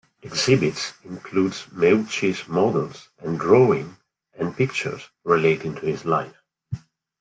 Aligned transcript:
Exhibits 0.23 0.93
include 1.03 1.51
Meucci's 1.71 2.47
models 2.47 3.09
and 3.19 3.39
drawing 3.39 3.97
and 4.33 4.57
pictures 4.57 5.09
relating 5.23 5.75
to 5.75 5.85
his 5.85 6.05
life. 6.05 6.41